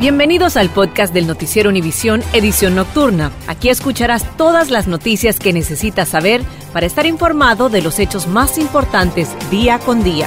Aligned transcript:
Bienvenidos 0.00 0.56
al 0.56 0.70
podcast 0.70 1.12
del 1.12 1.26
Noticiero 1.26 1.68
Univisión 1.68 2.22
Edición 2.32 2.74
Nocturna. 2.74 3.32
Aquí 3.48 3.68
escucharás 3.68 4.24
todas 4.38 4.70
las 4.70 4.86
noticias 4.86 5.38
que 5.38 5.52
necesitas 5.52 6.08
saber 6.08 6.40
para 6.72 6.86
estar 6.86 7.04
informado 7.04 7.68
de 7.68 7.82
los 7.82 7.98
hechos 7.98 8.26
más 8.26 8.56
importantes 8.56 9.28
día 9.50 9.78
con 9.78 10.02
día. 10.02 10.26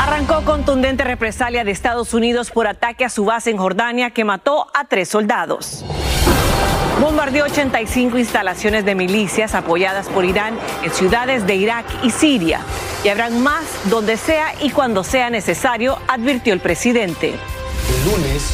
Arrancó 0.00 0.44
contundente 0.44 1.04
represalia 1.04 1.62
de 1.62 1.70
Estados 1.70 2.12
Unidos 2.12 2.50
por 2.50 2.66
ataque 2.66 3.04
a 3.04 3.08
su 3.08 3.24
base 3.24 3.50
en 3.50 3.58
Jordania 3.58 4.10
que 4.10 4.24
mató 4.24 4.66
a 4.74 4.88
tres 4.88 5.10
soldados. 5.10 5.84
Bombardeó 7.02 7.46
85 7.46 8.16
instalaciones 8.16 8.84
de 8.84 8.94
milicias 8.94 9.56
apoyadas 9.56 10.06
por 10.06 10.24
Irán 10.24 10.56
en 10.84 10.92
ciudades 10.92 11.44
de 11.48 11.56
Irak 11.56 11.84
y 12.04 12.10
Siria. 12.10 12.60
Y 13.02 13.08
habrán 13.08 13.42
más 13.42 13.64
donde 13.90 14.16
sea 14.16 14.54
y 14.60 14.70
cuando 14.70 15.02
sea 15.02 15.28
necesario, 15.28 15.98
advirtió 16.06 16.52
el 16.52 16.60
presidente. 16.60 17.34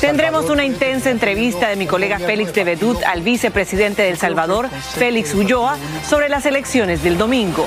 Tendremos 0.00 0.48
una 0.48 0.64
intensa 0.64 1.10
entrevista 1.10 1.69
de 1.69 1.76
mi 1.76 1.86
colega 1.86 2.19
Félix 2.19 2.54
de 2.54 2.64
Bedut 2.64 3.02
al 3.02 3.20
vicepresidente 3.20 4.00
de 4.00 4.08
El 4.08 4.16
Salvador, 4.16 4.70
Félix 4.70 5.34
Ulloa, 5.34 5.76
sobre 6.08 6.30
las 6.30 6.46
elecciones 6.46 7.02
del 7.02 7.19
domingo. 7.19 7.66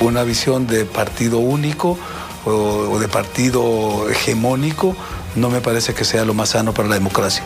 Una 0.00 0.22
visión 0.22 0.66
de 0.66 0.86
partido 0.86 1.38
único 1.38 1.98
o 2.46 2.98
de 2.98 3.08
partido 3.08 4.08
hegemónico 4.08 4.96
no 5.36 5.50
me 5.50 5.60
parece 5.60 5.92
que 5.92 6.06
sea 6.06 6.24
lo 6.24 6.32
más 6.32 6.48
sano 6.50 6.72
para 6.72 6.88
la 6.88 6.94
democracia. 6.94 7.44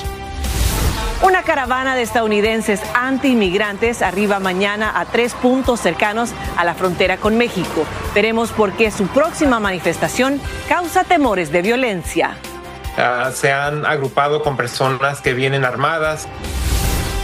Una 1.21 1.43
caravana 1.43 1.97
de 1.97 2.03
estadounidenses 2.03 2.81
anti-inmigrantes 2.95 4.03
arriba 4.03 4.39
mañana 4.39 4.93
a 4.95 5.05
tres 5.05 5.35
puntos 5.35 5.81
cercanos 5.81 6.31
a 6.57 6.65
la 6.65 6.75
frontera 6.75 7.17
con 7.17 7.37
México. 7.37 7.85
Veremos 8.15 8.53
por 8.53 8.73
qué 8.73 8.93
su 8.93 9.09
próxima 9.09 9.59
manifestación 9.59 10.41
causa 10.69 11.03
temores 11.03 11.51
de 11.51 11.63
violencia. 11.63 12.37
Uh, 12.97 13.33
se 13.33 13.53
han 13.53 13.85
agrupado 13.85 14.43
con 14.43 14.57
personas 14.57 15.21
que 15.21 15.35
vienen 15.35 15.65
armadas. 15.65 16.29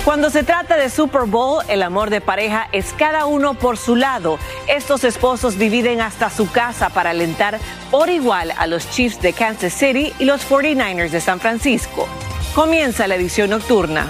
Cuando 0.05 0.29
se 0.29 0.43
trata 0.43 0.77
de 0.77 0.91
Super 0.91 1.23
Bowl, 1.23 1.63
el 1.69 1.83
amor 1.83 2.11
de 2.11 2.21
pareja 2.21 2.69
es 2.73 2.93
cada 2.95 3.27
uno 3.27 3.55
por 3.55 3.77
su 3.77 3.95
lado. 3.95 4.41
Estos 4.67 5.05
esposos 5.05 5.57
dividen 5.57 6.01
hasta 6.01 6.31
su 6.31 6.51
casa 6.51 6.91
para 6.91 7.11
alentar 7.11 7.61
por 7.93 8.11
igual 8.11 8.53
a 8.59 8.67
los 8.67 8.91
Chiefs 8.91 9.23
de 9.23 9.33
Kansas 9.33 9.73
City 9.73 10.13
y 10.19 10.25
los 10.25 10.47
49ers 10.51 11.11
de 11.11 11.21
San 11.21 11.39
Francisco. 11.39 12.09
Comienza 12.55 13.09
la 13.09 13.17
edición 13.17 13.51
nocturna. 13.51 14.07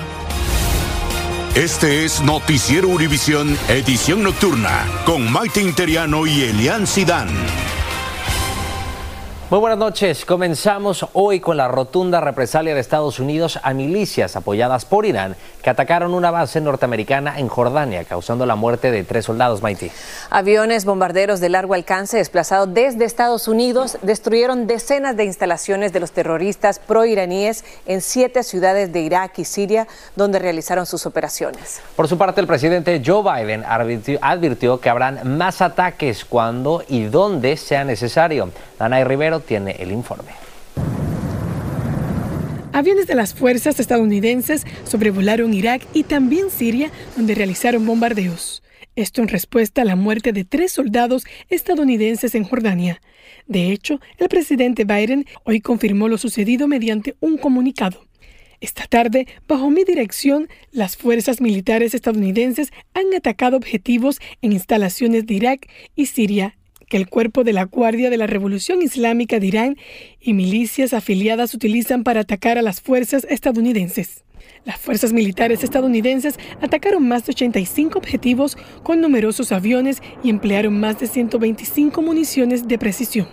Este 1.55 2.05
es 2.05 2.21
Noticiero 2.21 2.88
Univisión, 2.88 3.56
edición 3.69 4.22
nocturna, 4.22 4.84
con 5.06 5.32
Maite 5.32 5.62
Interiano 5.62 6.27
y 6.27 6.43
Elian 6.43 6.87
Sidán. 6.87 7.28
Muy 9.50 9.59
buenas 9.59 9.78
noches. 9.78 10.25
Comenzamos 10.25 11.06
hoy 11.12 11.38
con 11.38 11.59
la 11.59 11.69
rotunda 11.69 12.19
represalia 12.19 12.72
de 12.72 12.81
Estados 12.81 13.21
Unidos 13.21 13.60
a 13.62 13.75
milicias 13.75 14.37
apoyadas 14.37 14.87
por 14.87 15.05
Irán 15.05 15.37
que 15.62 15.69
atacaron 15.69 16.15
una 16.15 16.31
base 16.31 16.62
norteamericana 16.62 17.38
en 17.38 17.49
Jordania, 17.49 18.04
causando 18.04 18.47
la 18.47 18.54
muerte 18.54 18.91
de 18.91 19.04
tres 19.04 19.27
soldados, 19.27 19.62
Maití. 19.62 19.91
Aviones 20.31 20.87
bombarderos 20.87 21.41
de 21.41 21.50
largo 21.50 21.75
alcance 21.75 22.16
desplazados 22.16 22.72
desde 22.72 23.04
Estados 23.04 23.47
Unidos 23.47 23.99
destruyeron 24.00 24.66
decenas 24.66 25.15
de 25.16 25.25
instalaciones 25.25 25.93
de 25.93 26.00
los 26.00 26.12
terroristas 26.12 26.78
proiraníes 26.78 27.65
en 27.84 28.00
siete 28.00 28.43
ciudades 28.44 28.94
de 28.94 29.00
Irak 29.00 29.38
y 29.38 29.44
Siria, 29.44 29.87
donde 30.16 30.38
realizaron 30.38 30.87
sus 30.87 31.04
operaciones. 31.04 31.83
Por 31.97 32.09
su 32.09 32.16
parte, 32.16 32.41
el 32.41 32.47
presidente 32.47 33.03
Joe 33.04 33.22
Biden 33.22 33.62
advirtió, 33.66 34.19
advirtió 34.22 34.81
que 34.81 34.88
habrán 34.88 35.37
más 35.37 35.60
ataques 35.60 36.25
cuando 36.25 36.83
y 36.88 37.04
donde 37.04 37.59
sea 37.59 37.84
necesario. 37.84 38.50
Danay 38.78 39.04
Rivero 39.04 39.34
tiene 39.41 39.77
el 39.78 39.93
informe. 39.93 40.33
Aviones 42.75 43.06
de 43.06 43.15
las 43.15 43.34
fuerzas 43.34 43.78
estadounidenses 43.78 44.67
sobrevolaron 44.83 45.55
Irak 45.55 45.87
y 45.95 46.03
también 46.03 46.50
Siria, 46.50 46.91
donde 47.17 47.37
realizaron 47.37 47.87
bombardeos. 47.87 48.65
Esto 48.97 49.22
en 49.22 49.28
respuesta 49.28 49.83
a 49.83 49.84
la 49.84 49.95
muerte 49.95 50.33
de 50.33 50.45
tres 50.45 50.72
soldados 50.72 51.25
estadounidenses 51.50 52.34
en 52.34 52.43
Jordania. 52.43 53.00
De 53.47 53.71
hecho, 53.71 54.00
el 54.19 54.28
presidente 54.28 54.84
Biden 54.84 55.25
hoy 55.45 55.61
confirmó 55.61 56.09
lo 56.09 56.19
sucedido 56.19 56.66
mediante 56.66 57.15
un 57.21 57.39
comunicado. 57.39 58.06
Esta 58.61 58.87
tarde, 58.87 59.28
bajo 59.47 59.71
mi 59.71 59.84
dirección, 59.84 60.49
las 60.72 60.97
fuerzas 60.97 61.41
militares 61.41 61.95
estadounidenses 61.95 62.72
han 62.93 63.15
atacado 63.15 63.56
objetivos 63.56 64.21
en 64.43 64.53
instalaciones 64.53 65.27
de 65.27 65.34
Irak 65.34 65.69
y 65.95 66.06
Siria 66.06 66.56
que 66.89 66.97
el 66.97 67.09
cuerpo 67.09 67.45
de 67.45 67.53
la 67.53 67.65
Guardia 67.65 68.11
de 68.11 68.17
la 68.17 68.27
Revolución 68.27 68.83
Islámica 68.83 69.41
de 69.41 69.47
Irán 69.47 69.77
y 70.21 70.33
milicias 70.33 70.93
afiliadas 70.93 71.55
utilizan 71.55 72.05
para 72.05 72.21
atacar 72.21 72.59
a 72.59 72.62
las 72.62 72.81
fuerzas 72.81 73.27
estadounidenses. 73.28 74.25
Las 74.65 74.78
fuerzas 74.78 75.12
militares 75.12 75.62
estadounidenses 75.62 76.39
atacaron 76.61 77.06
más 77.06 77.27
de 77.27 77.33
85 77.33 77.99
objetivos 77.99 78.56
con 78.83 79.00
numerosos 79.00 79.53
aviones 79.53 80.03
y 80.22 80.31
emplearon 80.31 80.81
más 80.81 80.99
de 81.00 81.06
125 81.06 82.00
municiones 82.00 82.67
de 82.67 82.78
precisión. 82.78 83.28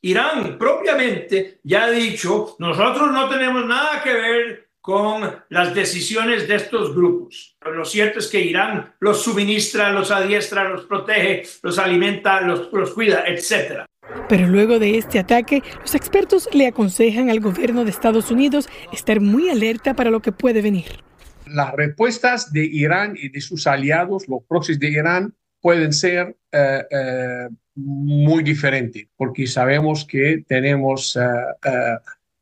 Irán 0.00 0.58
propiamente 0.58 1.60
ya 1.64 1.84
ha 1.84 1.90
dicho, 1.90 2.56
nosotros 2.58 3.10
no 3.10 3.28
tenemos 3.28 3.66
nada 3.66 4.02
que 4.02 4.12
ver 4.12 4.63
con 4.84 5.22
las 5.48 5.74
decisiones 5.74 6.46
de 6.46 6.56
estos 6.56 6.94
grupos. 6.94 7.56
Pero 7.58 7.74
lo 7.74 7.86
cierto 7.86 8.18
es 8.18 8.26
que 8.26 8.42
Irán 8.42 8.92
los 9.00 9.22
suministra, 9.22 9.90
los 9.90 10.10
adiestra, 10.10 10.68
los 10.68 10.84
protege, 10.84 11.44
los 11.62 11.78
alimenta, 11.78 12.42
los, 12.42 12.70
los 12.70 12.90
cuida, 12.90 13.24
etc. 13.26 13.86
Pero 14.28 14.46
luego 14.46 14.78
de 14.78 14.98
este 14.98 15.18
ataque, 15.18 15.62
los 15.80 15.94
expertos 15.94 16.50
le 16.52 16.66
aconsejan 16.66 17.30
al 17.30 17.40
gobierno 17.40 17.84
de 17.84 17.90
Estados 17.90 18.30
Unidos 18.30 18.68
estar 18.92 19.22
muy 19.22 19.48
alerta 19.48 19.94
para 19.94 20.10
lo 20.10 20.20
que 20.20 20.32
puede 20.32 20.60
venir. 20.60 21.02
Las 21.46 21.72
respuestas 21.72 22.52
de 22.52 22.66
Irán 22.66 23.14
y 23.16 23.30
de 23.30 23.40
sus 23.40 23.66
aliados, 23.66 24.28
los 24.28 24.42
proxies 24.46 24.78
de 24.78 24.90
Irán, 24.90 25.34
pueden 25.62 25.94
ser 25.94 26.36
eh, 26.52 26.84
eh, 26.90 27.48
muy 27.74 28.42
diferentes, 28.42 29.06
porque 29.16 29.46
sabemos 29.46 30.04
que 30.04 30.44
tenemos 30.46 31.16
eh, 31.16 31.70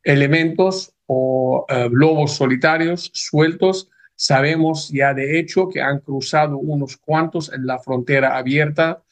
elementos 0.03 0.92
o 1.05 1.65
lobos 1.91 2.33
solitarios 2.33 3.11
sueltos. 3.13 3.89
Sabemos 4.15 4.89
ya 4.89 5.13
de 5.13 5.39
hecho 5.39 5.69
que 5.69 5.81
han 5.81 5.99
cruzado 5.99 6.57
unos 6.57 6.97
cuantos 6.97 7.51
en 7.51 7.65
la 7.65 7.79
frontera 7.79 8.37
abierta 8.37 9.03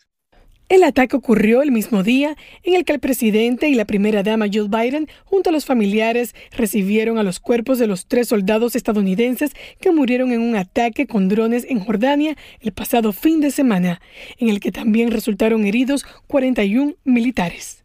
el 0.71 0.85
ataque 0.85 1.17
ocurrió 1.17 1.61
el 1.63 1.69
mismo 1.73 2.01
día 2.01 2.37
en 2.63 2.75
el 2.75 2.85
que 2.85 2.93
el 2.93 3.01
presidente 3.01 3.67
y 3.67 3.75
la 3.75 3.83
primera 3.83 4.23
dama 4.23 4.47
Jill 4.47 4.69
Biden, 4.69 5.09
junto 5.25 5.49
a 5.49 5.51
los 5.51 5.65
familiares, 5.65 6.33
recibieron 6.55 7.17
a 7.17 7.23
los 7.23 7.41
cuerpos 7.41 7.77
de 7.77 7.87
los 7.87 8.07
tres 8.07 8.29
soldados 8.29 8.77
estadounidenses 8.77 9.51
que 9.81 9.91
murieron 9.91 10.31
en 10.31 10.39
un 10.39 10.55
ataque 10.55 11.07
con 11.07 11.27
drones 11.27 11.65
en 11.69 11.81
Jordania 11.81 12.37
el 12.61 12.71
pasado 12.71 13.11
fin 13.11 13.41
de 13.41 13.51
semana, 13.51 13.99
en 14.37 14.47
el 14.47 14.61
que 14.61 14.71
también 14.71 15.11
resultaron 15.11 15.65
heridos 15.65 16.05
41 16.27 16.93
militares. 17.03 17.80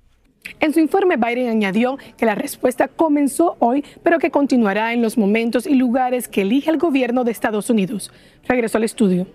En 0.61 0.73
su 0.73 0.81
informe, 0.81 1.17
Biden 1.17 1.49
añadió 1.49 1.99
que 2.17 2.27
la 2.27 2.35
respuesta 2.35 2.89
comenzó 2.89 3.57
hoy, 3.59 3.85
pero 4.03 4.19
que 4.19 4.31
continuará 4.31 4.93
en 4.93 5.03
los 5.03 5.19
momentos 5.19 5.67
y 5.67 5.75
lugares 5.75 6.29
que 6.29 6.43
elige 6.43 6.71
el 6.71 6.79
gobierno 6.79 7.25
de 7.25 7.33
Estados 7.33 7.71
Unidos. 7.71 8.11
Regresó 8.47 8.79
al 8.79 8.85
estudio. 8.85 9.27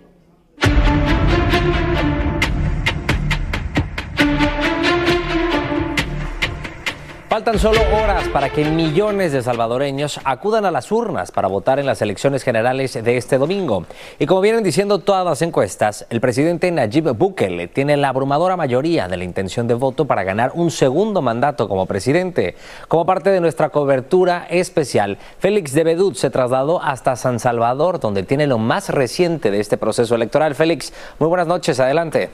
Faltan 7.32 7.60
solo 7.60 7.80
horas 7.94 8.28
para 8.28 8.50
que 8.50 8.66
millones 8.66 9.32
de 9.32 9.42
salvadoreños 9.42 10.20
acudan 10.26 10.66
a 10.66 10.70
las 10.70 10.92
urnas 10.92 11.32
para 11.32 11.48
votar 11.48 11.80
en 11.80 11.86
las 11.86 12.02
elecciones 12.02 12.44
generales 12.44 13.02
de 13.02 13.16
este 13.16 13.38
domingo. 13.38 13.86
Y 14.20 14.26
como 14.26 14.42
vienen 14.42 14.66
diciendo 14.66 15.00
todas 15.00 15.24
las 15.24 15.42
encuestas, 15.42 16.06
el 16.10 16.20
presidente 16.20 16.70
Nayib 16.70 17.16
Bukele 17.16 17.70
tiene 17.70 17.96
la 17.96 18.10
abrumadora 18.10 18.58
mayoría 18.58 19.08
de 19.08 19.16
la 19.16 19.24
intención 19.24 19.66
de 19.66 19.76
voto 19.76 20.04
para 20.04 20.26
ganar 20.26 20.52
un 20.56 20.72
segundo 20.72 21.22
mandato 21.22 21.70
como 21.70 21.86
presidente. 21.86 22.56
Como 22.90 23.06
parte 23.06 23.30
de 23.30 23.40
nuestra 23.40 23.70
cobertura 23.70 24.46
especial, 24.50 25.18
Félix 25.40 25.72
de 25.72 25.86
Bedut 25.86 26.16
se 26.16 26.32
trasladó 26.32 26.84
hasta 26.84 27.16
San 27.16 27.40
Salvador, 27.40 28.02
donde 28.02 28.24
tiene 28.24 28.46
lo 28.46 28.58
más 28.58 28.90
reciente 28.90 29.52
de 29.52 29.62
este 29.62 29.78
proceso 29.78 30.16
electoral. 30.16 30.54
Félix, 30.54 30.92
muy 31.18 31.30
buenas 31.30 31.48
noches, 31.48 31.80
adelante. 31.80 32.30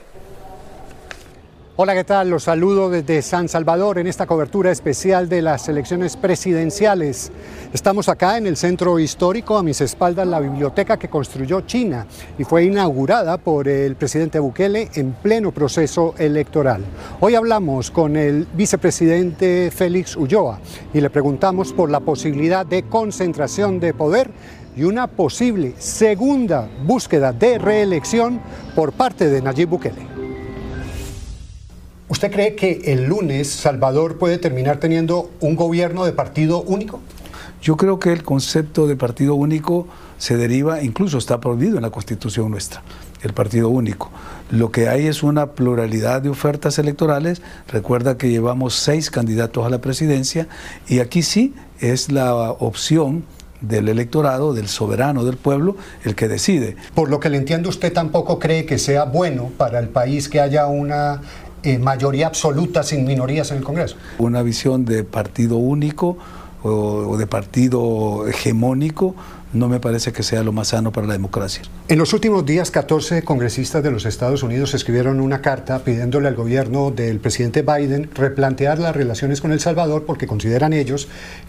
Hola, 1.79 1.93
¿qué 1.93 2.03
tal? 2.03 2.31
Los 2.31 2.45
saludo 2.45 2.89
desde 2.89 3.21
San 3.21 3.47
Salvador 3.47 3.99
en 3.99 4.07
esta 4.07 4.25
cobertura 4.25 4.71
especial 4.71 5.29
de 5.29 5.43
las 5.43 5.69
elecciones 5.69 6.17
presidenciales. 6.17 7.31
Estamos 7.71 8.09
acá 8.09 8.39
en 8.39 8.47
el 8.47 8.57
centro 8.57 8.97
histórico, 8.97 9.59
a 9.59 9.61
mis 9.61 9.79
espaldas 9.81 10.27
la 10.27 10.39
biblioteca 10.39 10.97
que 10.97 11.07
construyó 11.07 11.61
China 11.61 12.07
y 12.39 12.45
fue 12.45 12.65
inaugurada 12.65 13.37
por 13.37 13.67
el 13.67 13.95
presidente 13.95 14.39
Bukele 14.39 14.89
en 14.95 15.11
pleno 15.11 15.51
proceso 15.51 16.15
electoral. 16.17 16.83
Hoy 17.19 17.35
hablamos 17.35 17.91
con 17.91 18.15
el 18.15 18.47
vicepresidente 18.55 19.69
Félix 19.69 20.15
Ulloa 20.15 20.59
y 20.95 20.99
le 20.99 21.11
preguntamos 21.11 21.73
por 21.73 21.91
la 21.91 21.99
posibilidad 21.99 22.65
de 22.65 22.89
concentración 22.89 23.79
de 23.79 23.93
poder 23.93 24.31
y 24.75 24.81
una 24.83 25.05
posible 25.05 25.75
segunda 25.77 26.67
búsqueda 26.87 27.33
de 27.33 27.59
reelección 27.59 28.41
por 28.75 28.93
parte 28.93 29.29
de 29.29 29.43
Nayib 29.43 29.69
Bukele. 29.69 30.16
¿Usted 32.09 32.31
cree 32.31 32.55
que 32.55 32.79
el 32.85 33.03
lunes 33.03 33.49
Salvador 33.49 34.17
puede 34.17 34.37
terminar 34.37 34.77
teniendo 34.79 35.29
un 35.41 35.57
gobierno 35.57 36.05
de 36.05 36.13
partido 36.13 36.61
único? 36.61 37.01
Yo 37.61 37.75
creo 37.75 37.99
que 37.99 38.13
el 38.13 38.23
concepto 38.23 38.87
de 38.87 38.95
partido 38.95 39.35
único 39.35 39.87
se 40.17 40.37
deriva, 40.37 40.81
incluso 40.81 41.17
está 41.17 41.41
prohibido 41.41 41.75
en 41.75 41.81
la 41.81 41.89
constitución 41.89 42.49
nuestra, 42.49 42.81
el 43.23 43.33
partido 43.33 43.67
único. 43.67 44.09
Lo 44.51 44.71
que 44.71 44.87
hay 44.87 45.07
es 45.07 45.21
una 45.21 45.47
pluralidad 45.47 46.21
de 46.21 46.29
ofertas 46.29 46.79
electorales. 46.79 47.41
Recuerda 47.67 48.17
que 48.17 48.29
llevamos 48.29 48.75
seis 48.75 49.11
candidatos 49.11 49.65
a 49.65 49.69
la 49.69 49.81
presidencia 49.81 50.47
y 50.87 50.99
aquí 50.99 51.23
sí 51.23 51.53
es 51.81 52.09
la 52.09 52.51
opción 52.51 53.25
del 53.59 53.89
electorado, 53.89 54.53
del 54.53 54.67
soberano 54.67 55.25
del 55.25 55.35
pueblo, 55.35 55.75
el 56.05 56.15
que 56.15 56.27
decide. 56.27 56.77
Por 56.93 57.09
lo 57.09 57.19
que 57.19 57.29
le 57.29 57.37
entiendo, 57.37 57.69
usted 57.69 57.91
tampoco 57.91 58.39
cree 58.39 58.65
que 58.65 58.77
sea 58.77 59.05
bueno 59.05 59.51
para 59.57 59.79
el 59.79 59.89
país 59.89 60.29
que 60.29 60.39
haya 60.39 60.67
una 60.67 61.21
eh, 61.63 61.79
mayoría 61.79 62.27
absoluta 62.27 62.83
sin 62.83 63.05
minorías 63.05 63.51
en 63.51 63.57
el 63.57 63.63
Congreso. 63.63 63.95
Una 64.19 64.41
visión 64.41 64.85
de 64.85 65.03
partido 65.03 65.57
único 65.57 66.17
o, 66.63 67.17
de 67.17 67.27
partido 67.27 68.27
hegemónico 68.27 69.15
no 69.53 69.69
me 69.69 69.79
parece 69.79 70.11
que 70.11 70.23
sea 70.23 70.43
lo 70.43 70.51
más 70.51 70.69
sano 70.69 70.91
para 70.91 71.07
la 71.07 71.13
democracia. 71.13 71.63
En 71.87 71.97
los 71.97 72.13
últimos 72.13 72.45
días, 72.45 72.69
14 72.69 73.23
congresistas 73.23 73.81
de 73.81 73.91
los 73.91 74.05
Estados 74.05 74.43
Unidos 74.43 74.73
escribieron 74.73 75.21
una 75.21 75.41
carta 75.41 75.79
pidiéndole 75.79 76.27
al 76.27 76.35
gobierno 76.35 76.91
del 76.91 77.19
presidente 77.19 77.61
Biden 77.61 78.09
replantear 78.13 78.77
las 78.77 78.95
relaciones 78.95 79.39
con 79.39 79.53
El 79.53 79.61
Salvador 79.61 80.03
porque 80.05 80.27
consideran 80.27 80.73
ellos 80.73 81.07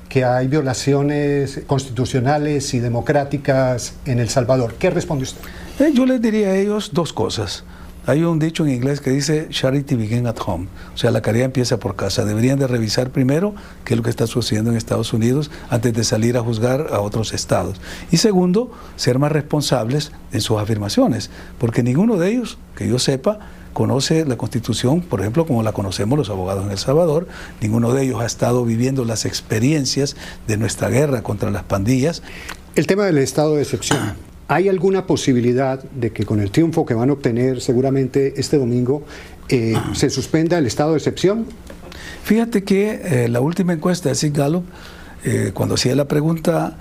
que 0.09 0.25
hay 0.25 0.47
violaciones 0.47 1.63
constitucionales 1.67 2.73
y 2.73 2.79
democráticas 2.79 3.95
en 4.05 4.21
El 4.21 4.29
Salvador. 4.29 4.75
¿Qué 4.79 4.91
responde 4.91 5.25
usted? 5.25 5.41
Eh, 5.81 5.91
yo 5.93 6.07
les 6.07 6.23
diría 6.23 6.49
a 6.49 6.57
ellos 6.57 6.91
dos 6.93 7.13
cosas. 7.13 7.65
Hay 8.09 8.25
un 8.25 8.39
dicho 8.39 8.65
en 8.65 8.73
inglés 8.73 9.03
que 9.03 9.11
dice 9.11 9.49
charity 9.51 9.95
begin 9.95 10.27
at 10.27 10.39
home, 10.43 10.69
o 10.95 10.97
sea, 10.97 11.11
la 11.11 11.21
caridad 11.21 11.45
empieza 11.45 11.79
por 11.79 11.95
casa. 11.95 12.25
Deberían 12.25 12.59
de 12.59 12.67
revisar 12.67 13.11
primero 13.11 13.55
qué 13.85 13.93
es 13.93 13.99
lo 13.99 14.03
que 14.03 14.09
está 14.09 14.27
sucediendo 14.27 14.71
en 14.71 14.79
Estados 14.79 15.13
Unidos 15.13 15.51
antes 15.69 15.93
de 15.93 16.05
salir 16.05 16.39
a 16.39 16.41
juzgar 16.41 16.87
a 16.91 17.01
otros 17.01 17.35
estados. 17.35 17.83
Y 18.11 18.17
segundo, 18.17 18.73
ser 18.97 19.19
más 19.19 19.31
responsables 19.31 20.11
en 20.33 20.41
sus 20.41 20.57
afirmaciones, 20.59 21.29
porque 21.59 21.83
ninguno 21.83 22.17
de 22.17 22.31
ellos, 22.31 22.57
que 22.75 22.89
yo 22.89 22.99
sepa, 22.99 23.41
conoce 23.75 24.25
la 24.25 24.39
Constitución, 24.39 25.03
por 25.03 25.21
ejemplo, 25.21 25.47
como 25.47 25.63
la 25.63 25.73
conocemos 25.73 26.19
los 26.19 26.31
abogados 26.31 26.65
en 26.65 26.71
El 26.71 26.79
Salvador. 26.79 27.29
Ninguno 27.61 27.93
de 27.93 28.05
ellos 28.05 28.23
ha 28.23 28.27
estado 28.27 28.65
viviendo 28.65 29.05
las 29.05 29.27
experiencias 29.27 30.17
de 30.47 30.57
nuestra 30.57 30.89
guerra 30.89 31.23
contra 31.23 31.51
las 31.51 31.65
pandillas. 31.65 32.23
El 32.75 32.87
tema 32.87 33.05
del 33.05 33.19
estado 33.19 33.57
de 33.57 33.65
excepción. 33.65 34.28
¿Hay 34.51 34.71
alguna 34.71 35.07
posibilidad 35.07 35.83
de 35.83 36.11
que 36.11 36.25
con 36.25 36.41
el 36.41 36.51
triunfo 36.51 36.87
que 36.87 36.95
van 36.95 37.11
a 37.11 37.13
obtener 37.13 37.61
seguramente 37.61 38.41
este 38.41 38.57
domingo 38.57 39.03
eh, 39.51 39.75
se 39.93 40.09
suspenda 40.09 40.57
el 40.57 40.67
estado 40.67 40.93
de 40.93 40.97
excepción? 40.97 41.45
Fíjate 42.25 42.65
que 42.65 43.25
eh, 43.25 43.29
la 43.29 43.43
última 43.43 43.75
encuesta 43.75 44.09
de 44.09 44.15
Sig 44.15 44.33
Gallup, 44.33 44.65
eh, 45.25 45.51
cuando 45.53 45.75
hacía 45.75 45.95
la 45.95 46.09
pregunta, 46.09 46.79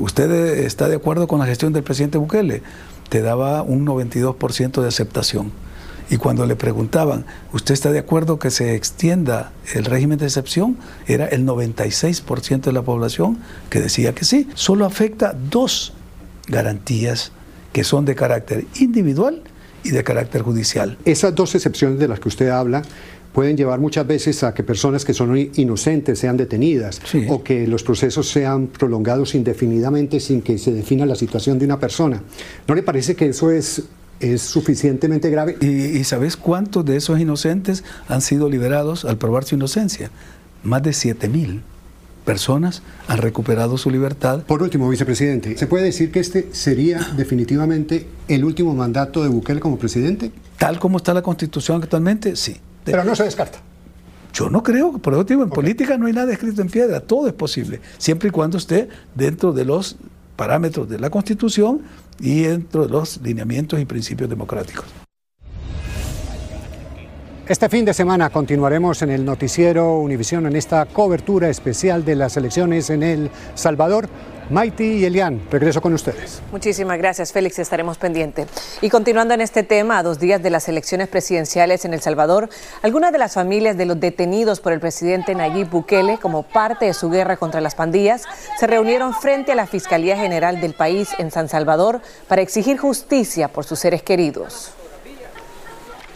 ¿usted 0.00 0.30
está 0.64 0.88
de 0.88 0.96
acuerdo 0.96 1.28
con 1.28 1.38
la 1.38 1.46
gestión 1.46 1.74
del 1.74 1.82
presidente 1.82 2.16
Bukele? 2.16 2.62
Te 3.10 3.20
daba 3.20 3.62
un 3.62 3.86
92% 3.86 4.80
de 4.80 4.88
aceptación. 4.88 5.52
Y 6.10 6.16
cuando 6.16 6.46
le 6.46 6.56
preguntaban, 6.56 7.24
¿usted 7.52 7.74
está 7.74 7.90
de 7.90 7.98
acuerdo 7.98 8.38
que 8.38 8.50
se 8.50 8.74
extienda 8.74 9.52
el 9.74 9.84
régimen 9.84 10.18
de 10.18 10.26
excepción? 10.26 10.76
Era 11.06 11.26
el 11.26 11.46
96% 11.46 12.62
de 12.62 12.72
la 12.72 12.82
población 12.82 13.38
que 13.70 13.80
decía 13.80 14.14
que 14.14 14.24
sí. 14.24 14.48
Solo 14.54 14.84
afecta 14.84 15.34
dos 15.50 15.94
garantías 16.48 17.32
que 17.72 17.84
son 17.84 18.04
de 18.04 18.14
carácter 18.14 18.66
individual 18.78 19.42
y 19.84 19.90
de 19.90 20.04
carácter 20.04 20.42
judicial. 20.42 20.98
Esas 21.04 21.34
dos 21.34 21.54
excepciones 21.54 21.98
de 21.98 22.08
las 22.08 22.20
que 22.20 22.28
usted 22.28 22.48
habla 22.48 22.82
pueden 23.32 23.56
llevar 23.56 23.80
muchas 23.80 24.06
veces 24.06 24.42
a 24.44 24.52
que 24.52 24.62
personas 24.62 25.04
que 25.04 25.14
son 25.14 25.36
inocentes 25.54 26.18
sean 26.18 26.36
detenidas 26.36 27.00
o 27.28 27.42
que 27.42 27.66
los 27.66 27.82
procesos 27.82 28.28
sean 28.28 28.66
prolongados 28.66 29.34
indefinidamente 29.34 30.20
sin 30.20 30.42
que 30.42 30.58
se 30.58 30.72
defina 30.72 31.06
la 31.06 31.14
situación 31.14 31.58
de 31.58 31.64
una 31.64 31.80
persona. 31.80 32.22
¿No 32.68 32.74
le 32.74 32.82
parece 32.82 33.16
que 33.16 33.28
eso 33.28 33.50
es 33.50 33.84
es 34.22 34.42
suficientemente 34.42 35.28
grave. 35.30 35.56
¿Y, 35.60 36.02
sabes 36.04 36.36
cuántos 36.36 36.84
de 36.84 36.96
esos 36.96 37.20
inocentes 37.20 37.84
han 38.08 38.22
sido 38.22 38.48
liberados 38.48 39.04
al 39.04 39.18
probar 39.18 39.44
su 39.44 39.56
inocencia? 39.56 40.10
Más 40.62 40.82
de 40.82 40.92
7 40.92 41.28
mil 41.28 41.62
personas 42.24 42.82
han 43.08 43.18
recuperado 43.18 43.76
su 43.76 43.90
libertad. 43.90 44.42
Por 44.42 44.62
último, 44.62 44.88
vicepresidente, 44.88 45.58
¿se 45.58 45.66
puede 45.66 45.84
decir 45.84 46.12
que 46.12 46.20
este 46.20 46.48
sería 46.52 47.00
definitivamente 47.16 48.06
el 48.28 48.44
último 48.44 48.74
mandato 48.74 49.22
de 49.22 49.28
Bukele 49.28 49.60
como 49.60 49.78
presidente? 49.78 50.30
Tal 50.56 50.78
como 50.78 50.98
está 50.98 51.12
la 51.12 51.22
constitución 51.22 51.82
actualmente, 51.82 52.36
sí. 52.36 52.56
Pero 52.84 53.04
no 53.04 53.16
se 53.16 53.24
descarta. 53.24 53.58
Yo 54.32 54.48
no 54.48 54.62
creo, 54.62 54.98
por 54.98 55.12
eso 55.12 55.24
digo, 55.24 55.42
en 55.42 55.50
política 55.50 55.98
no 55.98 56.06
hay 56.06 56.12
nada 56.12 56.32
escrito 56.32 56.62
en 56.62 56.68
piedra, 56.68 57.00
todo 57.00 57.26
es 57.26 57.34
posible, 57.34 57.80
siempre 57.98 58.28
y 58.28 58.32
cuando 58.32 58.56
esté 58.56 58.88
dentro 59.14 59.52
de 59.52 59.64
los 59.66 59.96
parámetros 60.36 60.88
de 60.88 60.98
la 60.98 61.10
Constitución 61.10 61.82
y 62.20 62.42
dentro 62.42 62.86
de 62.86 62.92
los 62.92 63.20
lineamientos 63.22 63.80
y 63.80 63.84
principios 63.84 64.28
democráticos. 64.28 64.86
Este 67.48 67.68
fin 67.68 67.84
de 67.84 67.92
semana 67.92 68.30
continuaremos 68.30 69.02
en 69.02 69.10
el 69.10 69.24
noticiero 69.24 69.98
Univisión 69.98 70.46
en 70.46 70.54
esta 70.54 70.86
cobertura 70.86 71.48
especial 71.48 72.04
de 72.04 72.14
las 72.14 72.36
elecciones 72.36 72.88
en 72.88 73.02
El 73.02 73.30
Salvador. 73.56 74.08
Maiti 74.52 74.84
y 74.84 75.04
Elian, 75.06 75.40
regreso 75.50 75.80
con 75.80 75.94
ustedes. 75.94 76.42
Muchísimas 76.52 76.98
gracias, 76.98 77.32
Félix. 77.32 77.58
Estaremos 77.58 77.96
pendientes. 77.96 78.48
Y 78.82 78.90
continuando 78.90 79.32
en 79.32 79.40
este 79.40 79.62
tema, 79.62 79.96
a 79.96 80.02
dos 80.02 80.18
días 80.18 80.42
de 80.42 80.50
las 80.50 80.68
elecciones 80.68 81.08
presidenciales 81.08 81.86
en 81.86 81.94
El 81.94 82.02
Salvador, 82.02 82.50
algunas 82.82 83.12
de 83.12 83.18
las 83.18 83.32
familias 83.32 83.78
de 83.78 83.86
los 83.86 83.98
detenidos 83.98 84.60
por 84.60 84.74
el 84.74 84.80
presidente 84.80 85.34
Nayib 85.34 85.70
Bukele 85.70 86.18
como 86.18 86.42
parte 86.42 86.84
de 86.84 86.92
su 86.92 87.08
guerra 87.08 87.38
contra 87.38 87.62
las 87.62 87.74
pandillas 87.74 88.24
se 88.58 88.66
reunieron 88.66 89.14
frente 89.14 89.52
a 89.52 89.54
la 89.54 89.66
Fiscalía 89.66 90.18
General 90.18 90.60
del 90.60 90.74
país 90.74 91.08
en 91.16 91.30
San 91.30 91.48
Salvador 91.48 92.02
para 92.28 92.42
exigir 92.42 92.76
justicia 92.76 93.48
por 93.48 93.64
sus 93.64 93.78
seres 93.78 94.02
queridos. 94.02 94.72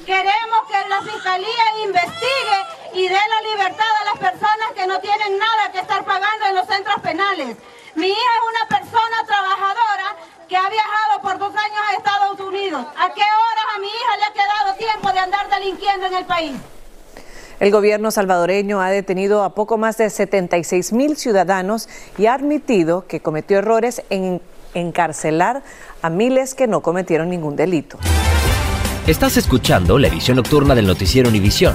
Queremos 0.05 0.61
que 0.69 0.89
la 0.91 1.01
Fiscalía 1.11 1.85
investigue 1.87 3.01
y 3.01 3.09
dé 3.09 3.15
la 3.15 3.51
libertad 3.51 3.87
a 4.03 4.05
las 4.05 4.31
personas 4.31 4.73
que 4.75 4.87
no 4.87 5.01
tienen 5.01 5.39
nada 5.39 5.73
que 5.73 5.79
estar 5.79 6.05
pagando 6.05 6.47
en 6.51 6.55
los 6.55 6.67
centros 6.67 7.01
penales. 7.01 7.57
Mi 7.97 8.09
hija 8.09 8.15
es 8.15 8.69
una 8.69 8.79
persona 8.79 9.17
trabajadora 9.27 10.17
que 10.47 10.57
ha 10.57 10.69
viajado 10.69 11.23
por 11.23 11.39
dos 11.39 11.49
años 11.49 11.79
a 11.89 11.97
Estados 11.97 12.41
Unidos. 12.41 12.87
¿A 12.95 13.15
qué 13.15 13.23
horas 13.23 13.65
a 13.75 13.79
mi 13.81 13.87
hija 13.87 14.17
le 14.19 14.25
ha 14.25 14.33
quedado 14.33 14.77
tiempo 14.77 15.13
de 15.13 15.19
andar 15.19 15.49
delinquiendo 15.49 16.07
en 16.07 16.15
el 16.15 16.25
país? 16.27 16.53
El 17.59 17.71
gobierno 17.71 18.11
salvadoreño 18.11 18.83
ha 18.83 18.91
detenido 18.91 19.43
a 19.43 19.55
poco 19.55 19.79
más 19.79 19.97
de 19.97 20.11
76 20.11 20.93
mil 20.93 21.17
ciudadanos 21.17 21.89
y 22.19 22.27
ha 22.27 22.35
admitido 22.35 23.07
que 23.07 23.21
cometió 23.21 23.59
errores 23.59 24.03
en 24.11 24.43
encarcelar 24.75 25.63
a 26.03 26.11
miles 26.11 26.55
que 26.55 26.67
no 26.67 26.83
cometieron 26.83 27.31
ningún 27.31 27.57
delito. 27.57 27.99
Estás 29.07 29.39
escuchando 29.39 29.99
la 29.99 30.09
edición 30.09 30.37
nocturna 30.37 30.75
del 30.75 30.87
noticiero 30.87 31.31
Univisión. 31.31 31.75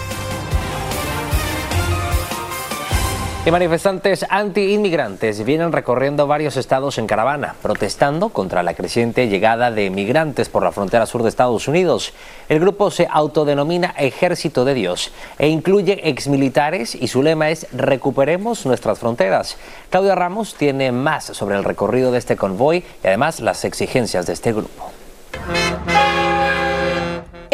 Y 3.43 3.49
manifestantes 3.49 4.23
anti-inmigrantes 4.29 5.43
vienen 5.43 5.71
recorriendo 5.71 6.27
varios 6.27 6.57
estados 6.57 6.99
en 6.99 7.07
caravana, 7.07 7.55
protestando 7.59 8.29
contra 8.29 8.61
la 8.61 8.75
creciente 8.75 9.29
llegada 9.29 9.71
de 9.71 9.89
migrantes 9.89 10.47
por 10.47 10.61
la 10.61 10.71
frontera 10.71 11.07
sur 11.07 11.23
de 11.23 11.29
Estados 11.29 11.67
Unidos. 11.67 12.13
El 12.49 12.59
grupo 12.59 12.91
se 12.91 13.07
autodenomina 13.09 13.95
Ejército 13.97 14.63
de 14.63 14.75
Dios 14.75 15.11
e 15.39 15.47
incluye 15.47 16.07
exmilitares 16.07 16.93
y 16.93 17.07
su 17.07 17.23
lema 17.23 17.49
es 17.49 17.65
Recuperemos 17.71 18.67
nuestras 18.67 18.99
fronteras. 18.99 19.57
Claudia 19.89 20.13
Ramos 20.13 20.53
tiene 20.53 20.91
más 20.91 21.25
sobre 21.25 21.55
el 21.55 21.63
recorrido 21.63 22.11
de 22.11 22.19
este 22.19 22.35
convoy 22.35 22.83
y 23.03 23.07
además 23.07 23.39
las 23.39 23.65
exigencias 23.65 24.27
de 24.27 24.33
este 24.33 24.53
grupo. 24.53 24.91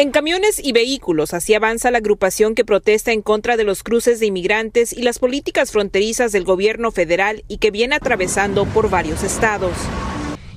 En 0.00 0.12
camiones 0.12 0.64
y 0.64 0.70
vehículos, 0.70 1.34
así 1.34 1.54
avanza 1.54 1.90
la 1.90 1.98
agrupación 1.98 2.54
que 2.54 2.64
protesta 2.64 3.10
en 3.10 3.20
contra 3.20 3.56
de 3.56 3.64
los 3.64 3.82
cruces 3.82 4.20
de 4.20 4.26
inmigrantes 4.26 4.92
y 4.92 5.02
las 5.02 5.18
políticas 5.18 5.72
fronterizas 5.72 6.30
del 6.30 6.44
gobierno 6.44 6.92
federal 6.92 7.42
y 7.48 7.58
que 7.58 7.72
viene 7.72 7.96
atravesando 7.96 8.64
por 8.66 8.90
varios 8.90 9.24
estados. 9.24 9.72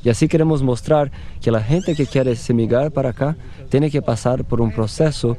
Y 0.03 0.11
así 0.11 0.27
queremos 0.27 0.61
mostrar 0.61 1.11
que 1.41 1.49
la 1.49 1.63
gente 1.63 1.95
que 1.95 2.05
quiere 2.05 2.35
emigrar 2.49 2.91
para 2.91 3.09
acá 3.09 3.35
tiene 3.69 3.89
que 3.89 4.03
pasar 4.03 4.45
por 4.45 4.61
un 4.61 4.71
proceso 4.71 5.35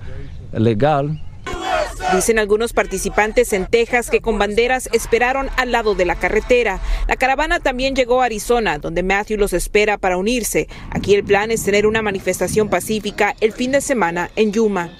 legal 0.52 1.23
Dicen 2.14 2.38
algunos 2.38 2.73
participantes 2.75 3.52
en 3.52 3.66
Texas 3.66 4.11
que 4.11 4.21
con 4.21 4.38
banderas 4.38 4.88
esperaron 4.92 5.49
al 5.57 5.73
lado 5.73 5.95
de 5.95 6.04
la 6.04 6.14
carretera. 6.14 6.78
La 7.09 7.16
caravana 7.16 7.59
también 7.59 7.95
llegó 7.95 8.21
a 8.21 8.26
Arizona, 8.26 8.78
donde 8.78 9.02
Matthew 9.02 9.38
los 9.38 9.54
espera 9.54 9.97
para 9.97 10.19
unirse. 10.19 10.69
Aquí 10.90 11.14
el 11.14 11.25
plan 11.25 11.50
es 11.50 11.64
tener 11.64 11.87
una 11.87 12.02
manifestación 12.02 12.69
pacífica 12.69 13.35
el 13.40 13.52
fin 13.52 13.73
de 13.73 13.81
semana 13.81 14.31
en 14.37 14.52
Yuma. 14.52 14.90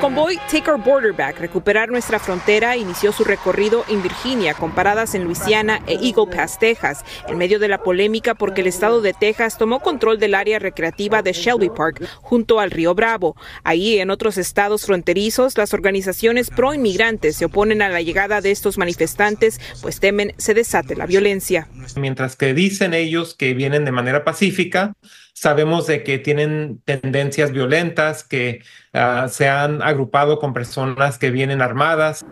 Convoy 0.00 0.36
Take 0.48 0.70
Our 0.70 0.80
Border 0.80 1.12
Back, 1.12 1.40
Recuperar 1.40 1.88
Nuestra 1.90 2.20
Frontera, 2.20 2.76
inició 2.76 3.10
su 3.10 3.24
recorrido 3.24 3.84
en 3.88 4.00
Virginia, 4.00 4.54
con 4.54 4.72
paradas 4.72 5.16
en 5.16 5.24
Luisiana 5.24 5.82
e 5.88 5.94
Eagle 5.94 6.28
Pass, 6.32 6.60
Texas, 6.60 7.04
en 7.26 7.36
medio 7.36 7.58
de 7.58 7.66
la 7.66 7.82
polémica 7.82 8.36
porque 8.36 8.60
el 8.60 8.68
estado 8.68 9.00
de 9.00 9.12
Texas 9.12 9.58
tomó 9.58 9.80
control 9.80 10.20
del 10.20 10.36
área 10.36 10.60
recreativa 10.60 11.22
de 11.22 11.32
Shelby 11.32 11.70
Park, 11.70 12.08
junto 12.22 12.60
al 12.60 12.70
río 12.70 12.94
Bravo. 12.94 13.34
Ahí, 13.64 13.98
en 13.98 14.10
otros 14.10 14.38
estados 14.38 14.86
fronterizos, 14.86 15.58
las 15.58 15.74
organizaciones 15.74 16.50
pro 16.50 16.72
inmigrantes 16.72 17.34
se 17.34 17.46
oponen 17.46 17.82
a 17.82 17.88
la 17.88 18.00
llegada 18.00 18.40
de 18.40 18.52
estos 18.52 18.78
manifestantes, 18.78 19.60
pues 19.82 19.98
temen 19.98 20.32
se 20.38 20.54
desate 20.54 20.94
la 20.94 21.06
violencia. 21.06 21.66
Mientras 21.96 22.36
que 22.36 22.54
dicen 22.54 22.94
ellos 22.94 23.34
que 23.34 23.52
vienen 23.52 23.84
de 23.84 23.90
manera 23.90 24.22
pacífica, 24.22 24.94
sabemos 25.38 25.86
de 25.86 26.02
que 26.02 26.18
tienen 26.18 26.80
tendencias 26.84 27.52
violentas, 27.52 28.24
que 28.24 28.62
uh, 28.92 29.28
se 29.28 29.48
han 29.48 29.82
agrupado 29.82 30.40
con 30.40 30.52
personas 30.52 31.18
que 31.18 31.30
vienen 31.30 31.62
armadas. 31.62 32.26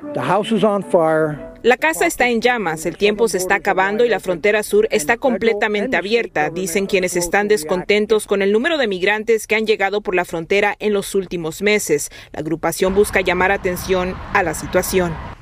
La 1.63 1.77
casa 1.77 2.07
está 2.07 2.29
en 2.29 2.41
llamas, 2.41 2.85
el 2.87 2.97
tiempo 2.97 3.29
se 3.29 3.39
está 3.39 3.57
acabando 3.57 4.05
y 4.05 4.09
la 4.09 4.21
frontera 4.21 4.63
sur 4.63 4.89
está 4.91 5.17
completamente 5.17 5.97
abierta, 5.97 6.51
dicen 6.51 6.87
quienes 6.87 7.17
están 7.17 7.49
descontentos 7.49 8.27
con 8.27 8.43
el 8.43 8.53
número 8.53 8.79
de 8.79 8.89
migrantes 8.89 9.47
que 9.47 9.55
han 9.55 9.67
llegado 9.67 10.01
por 10.01 10.15
la 10.15 10.25
frontera 10.25 10.75
en 10.79 10.93
los 10.93 11.15
últimos 11.15 11.63
meses. 11.63 12.11
La 12.33 12.41
agrupación 12.41 12.95
busca 12.95 13.21
llamar 13.21 13.53
atención 13.53 14.15
a 14.33 14.43
la 14.43 14.55
situación. 14.55 15.36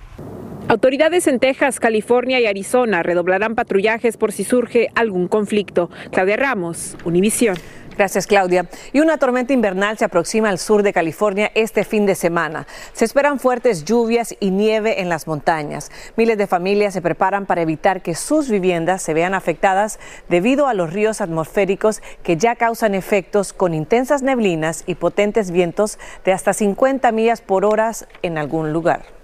Autoridades 0.66 1.26
en 1.26 1.40
Texas, 1.40 1.78
California 1.78 2.40
y 2.40 2.46
Arizona 2.46 3.02
redoblarán 3.02 3.54
patrullajes 3.54 4.16
por 4.16 4.32
si 4.32 4.44
surge 4.44 4.88
algún 4.94 5.28
conflicto. 5.28 5.90
Claudia 6.10 6.38
Ramos, 6.38 6.96
Univisión. 7.04 7.56
Gracias, 7.98 8.26
Claudia. 8.26 8.66
Y 8.94 9.00
una 9.00 9.18
tormenta 9.18 9.52
invernal 9.52 9.98
se 9.98 10.06
aproxima 10.06 10.48
al 10.48 10.58
sur 10.58 10.82
de 10.82 10.94
California 10.94 11.50
este 11.54 11.84
fin 11.84 12.06
de 12.06 12.14
semana. 12.14 12.66
Se 12.94 13.04
esperan 13.04 13.38
fuertes 13.38 13.84
lluvias 13.84 14.34
y 14.40 14.50
nieve 14.50 15.02
en 15.02 15.10
las 15.10 15.26
montañas. 15.26 15.92
Miles 16.16 16.38
de 16.38 16.46
familias 16.46 16.94
se 16.94 17.02
preparan 17.02 17.44
para 17.44 17.60
evitar 17.60 18.00
que 18.00 18.14
sus 18.14 18.48
viviendas 18.48 19.02
se 19.02 19.12
vean 19.12 19.34
afectadas 19.34 20.00
debido 20.30 20.66
a 20.66 20.72
los 20.72 20.94
ríos 20.94 21.20
atmosféricos 21.20 22.00
que 22.22 22.38
ya 22.38 22.56
causan 22.56 22.94
efectos 22.94 23.52
con 23.52 23.74
intensas 23.74 24.22
neblinas 24.22 24.82
y 24.86 24.94
potentes 24.94 25.50
vientos 25.50 25.98
de 26.24 26.32
hasta 26.32 26.54
50 26.54 27.12
millas 27.12 27.42
por 27.42 27.66
hora 27.66 27.92
en 28.22 28.38
algún 28.38 28.72
lugar. 28.72 29.23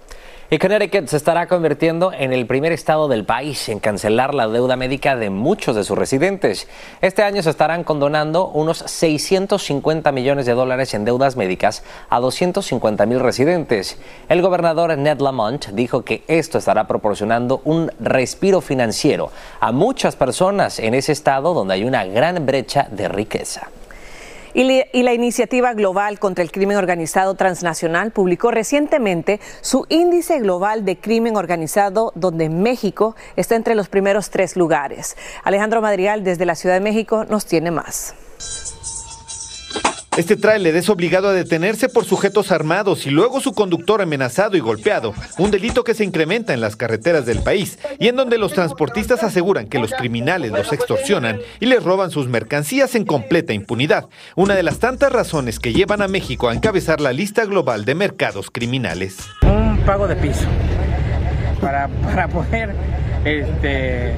Y 0.53 0.59
Connecticut 0.59 1.07
se 1.07 1.15
estará 1.15 1.47
convirtiendo 1.47 2.11
en 2.11 2.33
el 2.33 2.45
primer 2.45 2.73
estado 2.73 3.07
del 3.07 3.23
país 3.23 3.69
en 3.69 3.79
cancelar 3.79 4.35
la 4.35 4.49
deuda 4.49 4.75
médica 4.75 5.15
de 5.15 5.29
muchos 5.29 5.77
de 5.77 5.85
sus 5.85 5.97
residentes. 5.97 6.67
Este 6.99 7.23
año 7.23 7.41
se 7.41 7.49
estarán 7.49 7.85
condonando 7.85 8.49
unos 8.49 8.79
650 8.79 10.11
millones 10.11 10.45
de 10.45 10.51
dólares 10.51 10.93
en 10.93 11.05
deudas 11.05 11.37
médicas 11.37 11.83
a 12.09 12.19
250 12.19 13.05
mil 13.05 13.21
residentes. 13.21 13.97
El 14.27 14.41
gobernador 14.41 14.97
Ned 14.97 15.21
Lamont 15.21 15.67
dijo 15.67 16.03
que 16.03 16.25
esto 16.27 16.57
estará 16.57 16.85
proporcionando 16.85 17.61
un 17.63 17.89
respiro 18.01 18.59
financiero 18.59 19.31
a 19.61 19.71
muchas 19.71 20.17
personas 20.17 20.79
en 20.79 20.95
ese 20.95 21.13
estado 21.13 21.53
donde 21.53 21.75
hay 21.75 21.85
una 21.85 22.03
gran 22.03 22.45
brecha 22.45 22.89
de 22.91 23.07
riqueza. 23.07 23.69
Y, 24.53 25.03
la 25.03 25.13
iniciativa 25.13 25.73
global 25.73 26.19
contra 26.19 26.43
el 26.43 26.51
crimen 26.51 26.77
organizado 26.77 27.35
transnacional 27.35 28.11
publicó 28.11 28.51
recientemente 28.51 29.39
su 29.61 29.85
índice 29.89 30.39
global 30.39 30.85
de 30.85 30.97
crimen 30.97 31.37
organizado, 31.37 32.11
donde 32.15 32.49
México 32.49 33.15
está 33.35 33.55
entre 33.55 33.75
los 33.75 33.89
primeros 33.89 34.29
tres 34.29 34.55
lugares. 34.55 35.15
Alejandro 35.43 35.81
Madrigal, 35.81 36.23
desde 36.23 36.45
la 36.45 36.55
Ciudad 36.55 36.75
de 36.75 36.81
México, 36.81 37.25
nos 37.25 37.45
tiene 37.45 37.71
más. 37.71 38.13
Este 40.17 40.35
tráiler 40.35 40.75
es 40.75 40.89
obligado 40.89 41.29
a 41.29 41.33
detenerse 41.33 41.87
por 41.87 42.03
sujetos 42.03 42.51
armados 42.51 43.05
y 43.05 43.11
luego 43.11 43.39
su 43.39 43.53
conductor 43.53 44.01
amenazado 44.01 44.57
y 44.57 44.59
golpeado, 44.59 45.13
un 45.37 45.51
delito 45.51 45.85
que 45.85 45.93
se 45.93 46.03
incrementa 46.03 46.53
en 46.53 46.59
las 46.59 46.75
carreteras 46.75 47.25
del 47.25 47.39
país 47.39 47.79
y 47.97 48.09
en 48.09 48.17
donde 48.17 48.37
los 48.37 48.51
transportistas 48.51 49.23
aseguran 49.23 49.67
que 49.67 49.79
los 49.79 49.93
criminales 49.93 50.51
los 50.51 50.73
extorsionan 50.73 51.39
y 51.61 51.67
les 51.67 51.81
roban 51.81 52.11
sus 52.11 52.27
mercancías 52.27 52.93
en 52.95 53.05
completa 53.05 53.53
impunidad, 53.53 54.09
una 54.35 54.53
de 54.53 54.63
las 54.63 54.79
tantas 54.79 55.13
razones 55.13 55.59
que 55.59 55.71
llevan 55.71 56.01
a 56.01 56.09
México 56.09 56.49
a 56.49 56.53
encabezar 56.53 56.99
la 56.99 57.13
lista 57.13 57.45
global 57.45 57.85
de 57.85 57.95
mercados 57.95 58.51
criminales. 58.51 59.15
Un 59.43 59.79
pago 59.85 60.09
de 60.09 60.17
piso 60.17 60.45
para, 61.61 61.87
para 61.87 62.27
poder 62.27 62.75
este, 63.25 64.13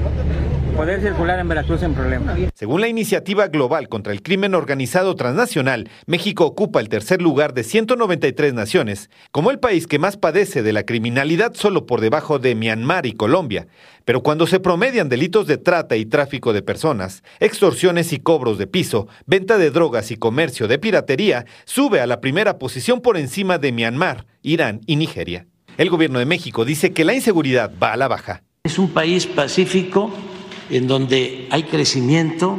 poder 0.76 1.00
circular 1.00 1.38
en 1.38 1.48
Veracruz 1.48 1.80
sin 1.80 1.94
problema. 1.94 2.36
Según 2.54 2.80
la 2.80 2.88
iniciativa 2.88 3.48
global 3.48 3.88
contra 3.88 4.12
el 4.12 4.22
crimen 4.22 4.54
organizado 4.54 5.14
transnacional, 5.14 5.88
México 6.06 6.44
ocupa 6.44 6.80
el 6.80 6.88
tercer 6.88 7.22
lugar 7.22 7.54
de 7.54 7.64
193 7.64 8.54
naciones, 8.54 9.10
como 9.30 9.50
el 9.50 9.58
país 9.58 9.86
que 9.86 9.98
más 9.98 10.16
padece 10.16 10.62
de 10.62 10.72
la 10.72 10.84
criminalidad 10.84 11.54
solo 11.54 11.86
por 11.86 12.00
debajo 12.00 12.38
de 12.38 12.54
Myanmar 12.54 13.06
y 13.06 13.12
Colombia. 13.12 13.68
Pero 14.04 14.22
cuando 14.22 14.46
se 14.46 14.60
promedian 14.60 15.08
delitos 15.08 15.46
de 15.46 15.58
trata 15.58 15.96
y 15.96 16.06
tráfico 16.06 16.52
de 16.52 16.62
personas, 16.62 17.22
extorsiones 17.40 18.12
y 18.12 18.18
cobros 18.18 18.58
de 18.58 18.66
piso, 18.66 19.08
venta 19.26 19.58
de 19.58 19.70
drogas 19.70 20.10
y 20.10 20.16
comercio 20.16 20.68
de 20.68 20.78
piratería, 20.78 21.46
sube 21.64 22.00
a 22.00 22.06
la 22.06 22.20
primera 22.20 22.58
posición 22.58 23.00
por 23.00 23.16
encima 23.16 23.58
de 23.58 23.72
Myanmar, 23.72 24.26
Irán 24.42 24.80
y 24.86 24.96
Nigeria. 24.96 25.46
El 25.76 25.90
gobierno 25.90 26.18
de 26.18 26.26
México 26.26 26.64
dice 26.64 26.92
que 26.92 27.04
la 27.04 27.14
inseguridad 27.14 27.72
va 27.82 27.92
a 27.92 27.96
la 27.96 28.08
baja. 28.08 28.42
Es 28.66 28.78
un 28.78 28.88
país 28.88 29.26
pacífico 29.26 30.10
en 30.70 30.86
donde 30.86 31.48
hay 31.50 31.64
crecimiento, 31.64 32.58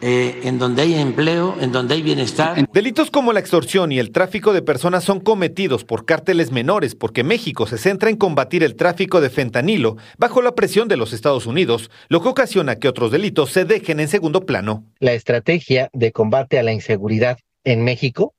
eh, 0.00 0.40
en 0.44 0.58
donde 0.58 0.80
hay 0.80 0.94
empleo, 0.94 1.58
en 1.60 1.72
donde 1.72 1.94
hay 1.94 2.00
bienestar. 2.00 2.66
Delitos 2.72 3.10
como 3.10 3.34
la 3.34 3.40
extorsión 3.40 3.92
y 3.92 3.98
el 3.98 4.12
tráfico 4.12 4.54
de 4.54 4.62
personas 4.62 5.04
son 5.04 5.20
cometidos 5.20 5.84
por 5.84 6.06
cárteles 6.06 6.52
menores 6.52 6.94
porque 6.94 7.22
México 7.22 7.66
se 7.66 7.76
centra 7.76 8.08
en 8.08 8.16
combatir 8.16 8.64
el 8.64 8.76
tráfico 8.76 9.20
de 9.20 9.28
fentanilo 9.28 9.98
bajo 10.16 10.40
la 10.40 10.54
presión 10.54 10.88
de 10.88 10.96
los 10.96 11.12
Estados 11.12 11.44
Unidos, 11.44 11.90
lo 12.08 12.22
que 12.22 12.30
ocasiona 12.30 12.76
que 12.76 12.88
otros 12.88 13.12
delitos 13.12 13.50
se 13.50 13.66
dejen 13.66 14.00
en 14.00 14.08
segundo 14.08 14.46
plano. 14.46 14.86
La 15.00 15.12
estrategia 15.12 15.90
de 15.92 16.12
combate 16.12 16.58
a 16.58 16.62
la 16.62 16.72
inseguridad 16.72 17.36
en 17.64 17.84
México 17.84 18.32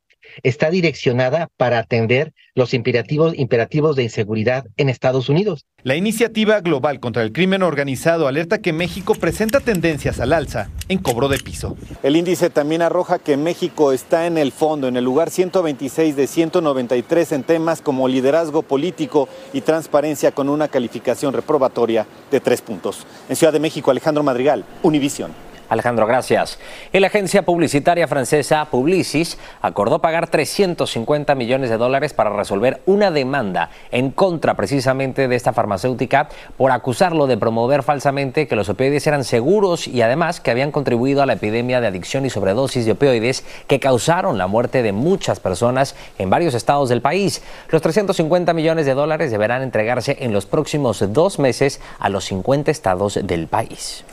está 0.44 0.70
direccionada 0.70 1.50
para 1.58 1.80
atender 1.80 2.34
los 2.56 2.74
imperativos, 2.74 3.34
imperativos 3.38 3.96
de 3.96 4.04
inseguridad 4.04 4.66
en 4.78 4.90
Estados 4.90 5.30
Unidos. 5.30 5.66
La 5.84 5.96
iniciativa 5.96 6.60
global 6.60 7.00
contra 7.00 7.24
el 7.24 7.32
crimen 7.32 7.64
organizado 7.64 8.28
alerta 8.28 8.60
que 8.60 8.74
México 8.74 9.16
presenta 9.16 9.60
tendencias 9.60 10.20
al 10.20 10.34
alza 10.34 10.70
en 10.90 11.00
cobro 11.00 11.28
de 11.28 11.40
piso. 11.40 11.76
El 12.04 12.16
índice 12.16 12.50
también 12.50 12.82
arroja 12.82 13.20
que 13.20 13.38
México 13.38 13.92
está 13.92 14.28
en 14.28 14.38
el 14.38 14.52
fondo, 14.52 14.88
en 14.88 14.98
el 14.98 15.04
lugar 15.04 15.32
126 15.32 16.16
de 16.16 16.28
193 16.28 17.32
en 17.32 17.44
temas 17.44 17.82
como 17.82 18.08
liderazgo 18.08 18.62
político 18.62 19.28
y 19.54 19.62
transparencia 19.62 20.32
con 20.32 20.50
una 20.50 20.68
calificación 20.68 21.34
reprobatoria 21.34 22.06
de 22.30 22.40
tres 22.40 22.62
puntos. 22.62 23.06
En 23.30 23.36
Ciudad 23.36 23.54
de 23.54 23.60
México, 23.60 23.92
Alejandro 23.92 24.24
Madrigal, 24.24 24.66
Univisión. 24.84 25.51
Alejandro, 25.72 26.06
gracias. 26.06 26.60
La 26.92 27.08
agencia 27.08 27.44
publicitaria 27.44 28.06
francesa 28.06 28.66
Publicis 28.66 29.38
acordó 29.62 30.00
pagar 30.00 30.28
350 30.28 31.34
millones 31.34 31.70
de 31.70 31.78
dólares 31.78 32.14
para 32.14 32.30
resolver 32.30 32.82
una 32.86 33.10
demanda 33.10 33.70
en 33.90 34.12
contra 34.12 34.56
precisamente 34.56 35.30
de 35.30 35.36
esta 35.38 35.54
farmacéutica 35.54 36.28
por 36.58 36.72
acusarlo 36.72 37.26
de 37.26 37.38
promover 37.38 37.84
falsamente 37.84 38.50
que 38.50 38.58
los 38.58 38.68
opioides 38.68 39.08
eran 39.08 39.24
seguros 39.24 39.88
y 39.88 40.02
además 40.02 40.42
que 40.42 40.52
habían 40.52 40.74
contribuido 40.74 41.22
a 41.22 41.26
la 41.26 41.34
epidemia 41.34 41.80
de 41.80 41.88
adicción 41.88 42.26
y 42.26 42.30
sobredosis 42.30 42.86
de 42.86 42.92
opioides 42.92 43.46
que 43.68 43.80
causaron 43.80 44.38
la 44.38 44.48
muerte 44.48 44.84
de 44.84 44.92
muchas 44.92 45.40
personas 45.40 45.96
en 46.18 46.30
varios 46.30 46.54
estados 46.54 46.90
del 46.90 47.02
país. 47.02 47.44
Los 47.70 47.82
350 47.82 48.52
millones 48.52 48.86
de 48.86 48.94
dólares 48.94 49.32
deberán 49.32 49.62
entregarse 49.62 50.18
en 50.20 50.34
los 50.34 50.46
próximos 50.46 51.02
dos 51.14 51.40
meses 51.40 51.80
a 51.98 52.10
los 52.10 52.26
50 52.26 52.72
estados 52.72 53.18
del 53.24 53.48
país. 53.48 54.04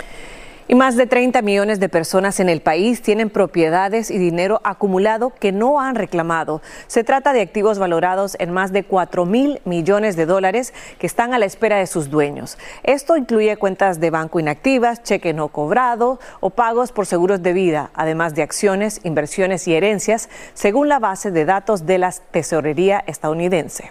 Y 0.71 0.75
más 0.75 0.97
de 0.97 1.07
30 1.07 1.41
millones 1.41 1.81
de 1.81 1.89
personas 1.89 2.41
en 2.41 2.51
el 2.51 2.61
país 2.61 3.01
tienen 3.01 3.31
propiedades 3.31 4.11
y 4.11 4.19
dinero 4.19 4.61
acumulado 4.65 5.31
que 5.31 5.51
no 5.51 5.81
han 5.81 5.95
reclamado. 5.95 6.61
Se 6.89 7.05
trata 7.05 7.33
de 7.33 7.41
activos 7.41 7.79
valorados 7.79 8.37
en 8.39 8.53
más 8.53 8.71
de 8.71 8.85
4 8.85 9.25
mil 9.25 9.63
millones 9.65 10.15
de 10.15 10.27
dólares 10.27 10.75
que 10.99 11.07
están 11.07 11.33
a 11.33 11.39
la 11.39 11.47
espera 11.47 11.79
de 11.79 11.87
sus 11.87 12.11
dueños. 12.11 12.59
Esto 12.83 13.17
incluye 13.17 13.57
cuentas 13.57 13.99
de 13.99 14.11
banco 14.11 14.41
inactivas, 14.41 15.03
cheque 15.03 15.33
no 15.33 15.49
cobrado 15.49 16.21
o 16.41 16.51
pagos 16.51 16.93
por 16.93 17.07
seguros 17.07 17.43
de 17.43 17.55
vida, 17.55 17.91
además 17.95 18.35
de 18.35 18.43
acciones, 18.43 19.01
inversiones 19.05 19.67
y 19.69 19.75
herencias, 19.75 20.29
según 20.53 20.91
la 20.91 20.99
base 20.99 21.31
de 21.31 21.47
datos 21.47 21.87
de 21.87 21.97
la 21.97 22.13
tesorería 22.31 23.03
estadounidense. 23.07 23.91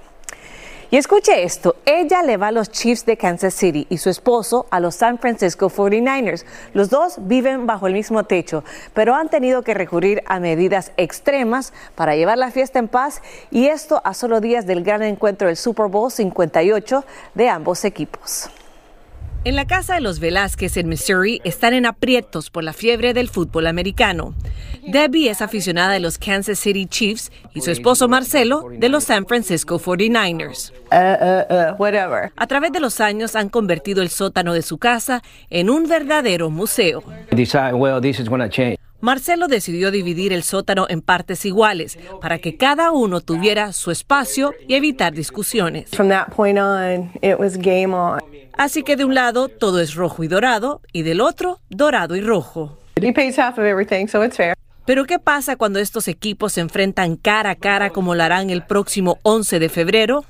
Y 0.90 0.96
escuche 0.96 1.44
esto, 1.44 1.76
ella 1.86 2.24
le 2.24 2.38
va 2.38 2.48
a 2.48 2.52
los 2.54 2.72
Chiefs 2.72 3.06
de 3.06 3.18
Kansas 3.18 3.54
City 3.54 3.86
y 3.90 3.98
su 3.98 4.10
esposo 4.10 4.68
a 4.72 4.80
los 4.80 4.96
San 4.96 5.20
Francisco 5.20 5.70
49ers. 5.70 6.46
Los 6.74 6.90
dos 6.90 7.16
viven 7.20 7.68
bajo 7.68 7.88
el 7.88 7.94
mismo 7.94 8.24
techo, 8.24 8.64
pero 8.94 9.14
han 9.14 9.28
tenido 9.28 9.64
que 9.64 9.74
recurrir 9.74 10.24
a 10.28 10.40
medidas 10.40 10.94
extremas 10.96 11.74
para 11.96 12.16
llevar 12.16 12.38
la 12.38 12.52
fiesta 12.52 12.80
en 12.80 12.88
paz 12.88 13.22
y 13.52 13.68
esto 13.68 14.02
a 14.06 14.14
solo 14.14 14.40
días 14.40 14.66
del 14.66 14.82
gran 14.82 15.04
encuentro 15.04 15.48
del 15.48 15.58
Super 15.58 15.88
Bowl 15.88 16.10
58 16.10 17.04
de 17.36 17.50
ambos 17.50 17.84
equipos. 17.84 18.50
En 19.44 19.56
la 19.56 19.66
casa 19.66 19.96
de 19.96 20.02
los 20.02 20.20
Velázquez 20.20 20.78
en 20.78 20.90
Missouri 20.90 21.42
están 21.44 21.74
en 21.74 21.86
aprietos 21.86 22.50
por 22.50 22.64
la 22.64 22.74
fiebre 22.74 23.14
del 23.14 23.30
fútbol 23.30 23.68
americano. 23.68 24.34
Debbie 24.88 25.30
es 25.30 25.42
aficionada 25.42 25.92
de 25.92 26.00
los 26.00 26.18
Kansas 26.18 26.60
City 26.60 26.86
Chiefs 26.86 27.30
y 27.54 27.60
su 27.60 27.72
esposo 27.72 28.08
Marcelo 28.08 28.70
de 28.72 28.88
los 28.88 29.04
San 29.04 29.26
Francisco 29.26 29.80
49ers. 29.80 30.72
A 32.38 32.48
través 32.48 32.72
de 32.72 32.80
los 32.80 33.02
años 33.02 33.36
han 33.36 33.50
convertido 33.50 34.02
el 34.02 34.08
sótano 34.08 34.54
de 34.54 34.62
su 34.62 34.78
casa 34.78 35.22
en 35.50 35.70
un 35.70 35.90
verdadero 35.90 36.50
museo. 36.50 37.04
Marcelo 39.02 39.48
decidió 39.50 39.92
dividir 39.92 40.32
el 40.32 40.44
sótano 40.44 40.86
en 40.88 41.02
partes 41.02 41.46
iguales 41.46 42.00
para 42.22 42.40
que 42.40 42.56
cada 42.56 42.92
uno 42.92 43.20
tuviera 43.20 43.74
su 43.74 43.92
espacio 43.92 44.54
y 44.70 44.76
evitar 44.76 45.12
discusiones. 45.14 45.92
Así 48.54 48.84
que 48.84 48.96
de 48.96 49.04
un 49.04 49.14
lado 49.14 49.50
todo 49.50 49.82
es 49.82 49.96
rojo 49.96 50.24
y 50.24 50.30
dorado 50.30 50.82
y 50.94 51.04
del 51.04 51.20
otro 51.20 51.60
dorado 51.70 52.16
y 52.16 52.22
rojo. 52.22 52.78
Pero 54.88 55.04
¿qué 55.04 55.20
pasa 55.20 55.58
cuando 55.58 55.80
estos 55.80 56.08
equipos 56.08 56.54
se 56.54 56.62
enfrentan 56.62 57.18
cara 57.18 57.50
a 57.50 57.56
cara 57.56 57.90
como 57.90 58.16
lo 58.16 58.24
harán 58.24 58.50
el 58.50 58.64
próximo 58.64 59.20
11 59.24 59.60
de 59.60 59.68
febrero? 59.68 60.24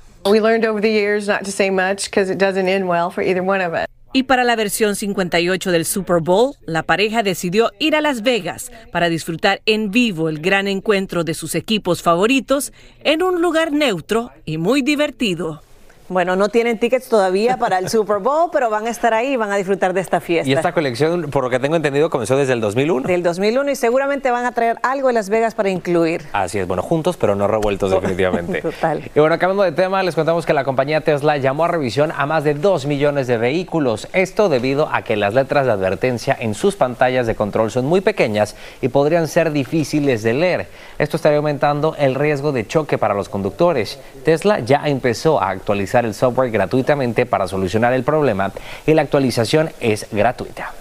Y 4.12 4.24
para 4.24 4.42
la 4.42 4.56
versión 4.56 4.96
58 4.96 5.70
del 5.70 5.84
Super 5.84 6.20
Bowl, 6.20 6.54
la 6.66 6.82
pareja 6.82 7.22
decidió 7.22 7.70
ir 7.78 7.94
a 7.94 8.00
Las 8.00 8.22
Vegas 8.22 8.72
para 8.90 9.08
disfrutar 9.08 9.62
en 9.64 9.92
vivo 9.92 10.28
el 10.28 10.40
gran 10.40 10.66
encuentro 10.66 11.22
de 11.22 11.34
sus 11.34 11.54
equipos 11.54 12.02
favoritos 12.02 12.72
en 13.04 13.22
un 13.22 13.40
lugar 13.40 13.70
neutro 13.70 14.32
y 14.44 14.58
muy 14.58 14.82
divertido. 14.82 15.62
Bueno, 16.08 16.36
no 16.36 16.48
tienen 16.48 16.78
tickets 16.78 17.06
todavía 17.06 17.58
para 17.58 17.78
el 17.78 17.90
Super 17.90 18.16
Bowl, 18.16 18.48
pero 18.50 18.70
van 18.70 18.86
a 18.86 18.90
estar 18.90 19.12
ahí 19.12 19.34
y 19.34 19.36
van 19.36 19.52
a 19.52 19.56
disfrutar 19.56 19.92
de 19.92 20.00
esta 20.00 20.20
fiesta. 20.20 20.48
Y 20.48 20.54
esta 20.54 20.72
colección, 20.72 21.30
por 21.30 21.44
lo 21.44 21.50
que 21.50 21.58
tengo 21.58 21.76
entendido, 21.76 22.08
comenzó 22.08 22.34
desde 22.38 22.54
el 22.54 22.62
2001. 22.62 23.06
Del 23.06 23.22
2001 23.22 23.70
y 23.72 23.76
seguramente 23.76 24.30
van 24.30 24.46
a 24.46 24.52
traer 24.52 24.78
algo 24.82 25.08
de 25.08 25.14
Las 25.14 25.28
Vegas 25.28 25.54
para 25.54 25.68
incluir. 25.68 26.24
Así 26.32 26.58
es, 26.58 26.66
bueno, 26.66 26.82
juntos 26.82 27.18
pero 27.18 27.34
no 27.34 27.46
revueltos 27.46 27.90
definitivamente. 27.90 28.62
Total. 28.62 29.10
Y 29.14 29.20
bueno, 29.20 29.38
cambiando 29.38 29.64
de 29.64 29.72
tema, 29.72 30.02
les 30.02 30.14
contamos 30.14 30.46
que 30.46 30.54
la 30.54 30.64
compañía 30.64 31.02
Tesla 31.02 31.36
llamó 31.36 31.66
a 31.66 31.68
revisión 31.68 32.10
a 32.16 32.24
más 32.24 32.42
de 32.42 32.54
2 32.54 32.86
millones 32.86 33.26
de 33.26 33.36
vehículos. 33.36 34.08
Esto 34.14 34.48
debido 34.48 34.88
a 34.90 35.02
que 35.02 35.14
las 35.16 35.34
letras 35.34 35.66
de 35.66 35.72
advertencia 35.72 36.34
en 36.40 36.54
sus 36.54 36.74
pantallas 36.76 37.26
de 37.26 37.34
control 37.34 37.70
son 37.70 37.84
muy 37.84 38.00
pequeñas 38.00 38.56
y 38.80 38.88
podrían 38.88 39.28
ser 39.28 39.52
difíciles 39.52 40.22
de 40.22 40.32
leer. 40.32 40.68
Esto 40.98 41.16
estaría 41.16 41.36
aumentando 41.36 41.94
el 41.98 42.14
riesgo 42.14 42.52
de 42.52 42.66
choque 42.66 42.96
para 42.96 43.12
los 43.12 43.28
conductores. 43.28 43.98
Tesla 44.24 44.60
ya 44.60 44.88
empezó 44.88 45.42
a 45.42 45.50
actualizar 45.50 45.97
el 46.04 46.14
software 46.14 46.50
gratuitamente 46.50 47.26
para 47.26 47.48
solucionar 47.48 47.92
el 47.92 48.04
problema 48.04 48.52
y 48.86 48.94
la 48.94 49.02
actualización 49.02 49.70
es 49.80 50.06
gratuita. 50.10 50.72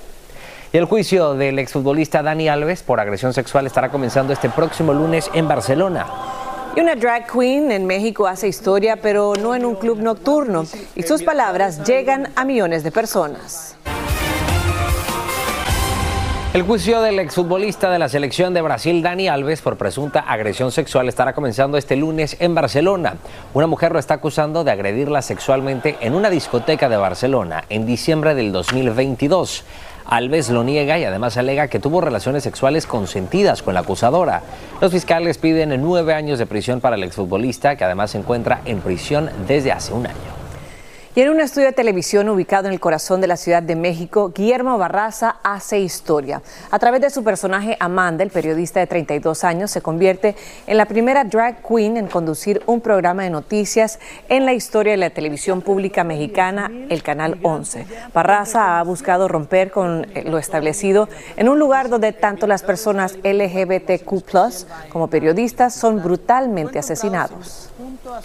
Y 0.73 0.77
el 0.77 0.85
juicio 0.85 1.33
del 1.33 1.59
exfutbolista 1.59 2.21
Dani 2.21 2.49
Alves 2.49 2.83
por 2.83 2.99
agresión 2.99 3.33
sexual 3.33 3.65
estará 3.65 3.89
comenzando 3.89 4.33
este 4.33 4.49
próximo 4.49 4.93
lunes 4.93 5.29
en 5.33 5.47
Barcelona. 5.47 6.05
Y 6.75 6.81
una 6.81 6.95
drag 6.95 7.25
queen 7.31 7.71
en 7.71 7.87
México 7.87 8.27
hace 8.27 8.47
historia, 8.47 8.97
pero 8.97 9.33
no 9.41 9.55
en 9.55 9.65
un 9.65 9.75
club 9.75 9.99
nocturno. 9.99 10.65
Y 10.95 11.03
sus 11.03 11.23
palabras 11.23 11.83
llegan 11.83 12.29
a 12.35 12.45
millones 12.45 12.83
de 12.83 12.91
personas. 12.91 13.75
El 16.57 16.63
juicio 16.63 17.01
del 17.01 17.19
exfutbolista 17.19 17.91
de 17.91 17.99
la 17.99 18.09
selección 18.09 18.51
de 18.55 18.63
Brasil, 18.63 19.03
Dani 19.03 19.27
Alves, 19.27 19.61
por 19.61 19.77
presunta 19.77 20.21
agresión 20.21 20.71
sexual 20.71 21.07
estará 21.07 21.33
comenzando 21.33 21.77
este 21.77 21.95
lunes 21.95 22.35
en 22.39 22.55
Barcelona. 22.55 23.17
Una 23.53 23.67
mujer 23.67 23.91
lo 23.91 23.99
está 23.99 24.15
acusando 24.15 24.63
de 24.63 24.71
agredirla 24.71 25.21
sexualmente 25.21 25.97
en 26.01 26.15
una 26.15 26.31
discoteca 26.31 26.89
de 26.89 26.97
Barcelona 26.97 27.65
en 27.69 27.85
diciembre 27.85 28.33
del 28.33 28.51
2022. 28.51 29.65
Alves 30.07 30.49
lo 30.49 30.63
niega 30.63 30.97
y 30.97 31.03
además 31.03 31.37
alega 31.37 31.67
que 31.67 31.79
tuvo 31.79 32.01
relaciones 32.01 32.41
sexuales 32.41 32.87
consentidas 32.87 33.61
con 33.61 33.75
la 33.75 33.81
acusadora. 33.81 34.41
Los 34.81 34.91
fiscales 34.91 35.37
piden 35.37 35.79
nueve 35.79 36.15
años 36.15 36.39
de 36.39 36.47
prisión 36.47 36.81
para 36.81 36.95
el 36.95 37.03
exfutbolista, 37.03 37.75
que 37.75 37.83
además 37.83 38.09
se 38.09 38.17
encuentra 38.17 38.61
en 38.65 38.79
prisión 38.79 39.29
desde 39.47 39.71
hace 39.71 39.93
un 39.93 40.07
año. 40.07 40.36
Y 41.17 41.21
en 41.21 41.31
un 41.31 41.41
estudio 41.41 41.65
de 41.65 41.73
televisión 41.73 42.29
ubicado 42.29 42.67
en 42.67 42.73
el 42.73 42.79
corazón 42.79 43.21
de 43.21 43.25
la 43.25 43.37
Ciudad 43.37 43.63
de 43.63 43.75
México, 43.75 44.31
Guillermo 44.35 44.77
Barraza 44.77 45.37
hace 45.41 45.79
historia. 45.79 46.43
A 46.69 46.77
través 46.77 47.01
de 47.01 47.09
su 47.09 47.23
personaje 47.23 47.75
Amanda, 47.79 48.23
el 48.23 48.29
periodista 48.29 48.81
de 48.81 48.85
32 48.85 49.43
años, 49.43 49.71
se 49.71 49.81
convierte 49.81 50.35
en 50.67 50.77
la 50.77 50.85
primera 50.85 51.23
drag 51.23 51.63
queen 51.67 51.97
en 51.97 52.05
conducir 52.05 52.61
un 52.67 52.81
programa 52.81 53.23
de 53.23 53.31
noticias 53.31 53.97
en 54.29 54.45
la 54.45 54.53
historia 54.53 54.91
de 54.91 54.97
la 54.97 55.09
televisión 55.09 55.63
pública 55.63 56.03
mexicana, 56.03 56.69
el 56.87 57.01
Canal 57.01 57.39
11. 57.41 57.87
Barraza 58.13 58.77
ha 58.77 58.83
buscado 58.83 59.27
romper 59.27 59.71
con 59.71 60.05
lo 60.23 60.37
establecido 60.37 61.09
en 61.35 61.49
un 61.49 61.57
lugar 61.57 61.89
donde 61.89 62.13
tanto 62.13 62.45
las 62.45 62.61
personas 62.61 63.17
LGBTQ 63.23 64.89
como 64.89 65.07
periodistas 65.07 65.73
son 65.73 66.03
brutalmente 66.03 66.77
asesinados. 66.77 67.71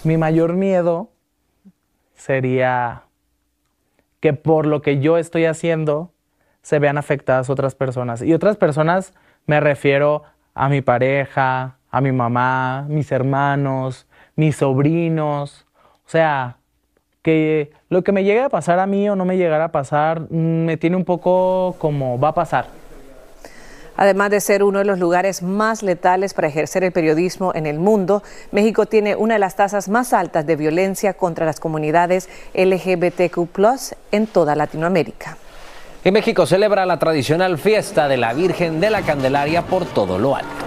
Mi 0.03 0.15
mayor 0.15 0.53
miedo 0.53 1.12
sería 2.23 3.03
que 4.21 4.31
por 4.31 4.65
lo 4.65 4.81
que 4.81 4.99
yo 5.01 5.17
estoy 5.17 5.43
haciendo 5.43 6.13
se 6.61 6.79
vean 6.79 6.97
afectadas 6.97 7.49
otras 7.49 7.75
personas. 7.75 8.21
Y 8.21 8.33
otras 8.33 8.55
personas 8.55 9.13
me 9.45 9.59
refiero 9.59 10.23
a 10.53 10.69
mi 10.69 10.81
pareja, 10.81 11.75
a 11.91 11.99
mi 11.99 12.13
mamá, 12.13 12.85
mis 12.87 13.11
hermanos, 13.11 14.07
mis 14.37 14.55
sobrinos. 14.55 15.65
O 16.05 16.09
sea, 16.09 16.59
que 17.21 17.73
lo 17.89 18.05
que 18.05 18.13
me 18.13 18.23
llegue 18.23 18.41
a 18.41 18.49
pasar 18.49 18.79
a 18.79 18.87
mí 18.87 19.09
o 19.09 19.17
no 19.17 19.25
me 19.25 19.35
llegara 19.35 19.65
a 19.65 19.71
pasar 19.73 20.21
mm, 20.21 20.65
me 20.65 20.77
tiene 20.77 20.95
un 20.95 21.03
poco 21.03 21.75
como 21.77 22.17
va 22.17 22.29
a 22.29 22.33
pasar. 22.33 22.67
Además 23.95 24.31
de 24.31 24.41
ser 24.41 24.63
uno 24.63 24.79
de 24.79 24.85
los 24.85 24.99
lugares 24.99 25.41
más 25.43 25.83
letales 25.83 26.33
para 26.33 26.47
ejercer 26.47 26.83
el 26.83 26.91
periodismo 26.91 27.53
en 27.53 27.65
el 27.65 27.79
mundo, 27.79 28.23
México 28.51 28.85
tiene 28.85 29.15
una 29.15 29.35
de 29.35 29.39
las 29.39 29.55
tasas 29.55 29.89
más 29.89 30.13
altas 30.13 30.45
de 30.45 30.55
violencia 30.55 31.13
contra 31.13 31.45
las 31.45 31.59
comunidades 31.59 32.29
LGBTQ 32.53 33.47
en 34.11 34.27
toda 34.27 34.55
Latinoamérica. 34.55 35.37
Y 36.03 36.11
México 36.11 36.45
celebra 36.45 36.85
la 36.85 36.99
tradicional 36.99 37.57
fiesta 37.57 38.07
de 38.07 38.17
la 38.17 38.33
Virgen 38.33 38.81
de 38.81 38.89
la 38.89 39.03
Candelaria 39.03 39.61
por 39.61 39.85
todo 39.85 40.17
lo 40.17 40.35
alto. 40.35 40.62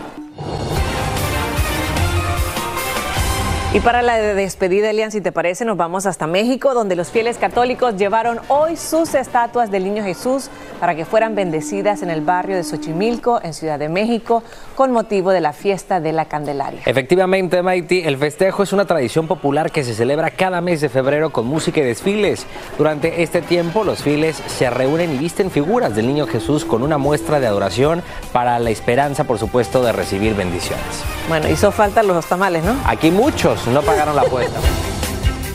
Y 3.77 3.81
para 3.81 4.01
la 4.01 4.17
despedida, 4.17 4.89
Elian, 4.89 5.13
si 5.13 5.21
te 5.21 5.33
parece, 5.33 5.67
nos 5.67 5.77
vamos 5.77 6.07
hasta 6.07 6.27
México, 6.27 6.73
donde 6.73 6.97
los 6.97 7.11
fieles 7.11 7.37
católicos 7.37 7.95
llevaron 7.99 8.41
hoy 8.49 8.75
sus 8.75 9.15
estatuas 9.15 9.71
del 9.71 9.85
Niño 9.85 10.03
Jesús 10.03 10.49
para 10.81 10.95
que 10.95 11.05
fueran 11.05 11.35
bendecidas 11.35 12.01
en 12.01 12.09
el 12.09 12.23
barrio 12.23 12.57
de 12.57 12.65
Xochimilco, 12.65 13.39
en 13.43 13.53
Ciudad 13.53 13.79
de 13.79 13.91
México, 13.91 14.43
con 14.77 14.93
motivo 14.93 15.31
de 15.31 15.43
la 15.43 15.53
fiesta 15.53 16.01
de 16.01 16.13
la 16.13 16.25
Candelaria. 16.25 16.81
Efectivamente, 16.87 17.63
Maiti, 17.63 18.01
el 18.01 18.17
festejo 18.17 18.63
es 18.63 18.73
una 18.73 18.87
tradición 18.87 19.27
popular 19.27 19.71
que 19.71 19.85
se 19.85 19.93
celebra 19.93 20.31
cada 20.31 20.63
mes 20.63 20.81
de 20.81 20.89
febrero 20.89 21.29
con 21.29 21.47
música 21.47 21.81
y 21.81 21.85
desfiles. 21.85 22.47
Durante 22.79 23.23
este 23.23 23.43
tiempo, 23.43 23.85
los 23.85 24.03
fieles 24.03 24.43
se 24.47 24.71
reúnen 24.71 25.15
y 25.15 25.19
visten 25.19 25.51
figuras 25.51 25.95
del 25.95 26.07
Niño 26.07 26.27
Jesús 26.27 26.65
con 26.65 26.83
una 26.83 26.97
muestra 26.97 27.41
de 27.41 27.47
adoración 27.47 28.03
para 28.33 28.59
la 28.59 28.71
esperanza, 28.71 29.25
por 29.25 29.39
supuesto, 29.39 29.83
de 29.83 29.93
recibir 29.93 30.35
bendiciones. 30.35 31.05
Bueno, 31.29 31.47
hizo 31.51 31.73
falta 31.73 32.03
los 32.03 32.25
tamales, 32.25 32.65
¿no? 32.65 32.75
Aquí 32.87 33.11
muchos 33.11 33.66
no 33.73 33.83
pagaron 33.83 34.17
la 34.17 34.23
apuesta. 34.23 34.59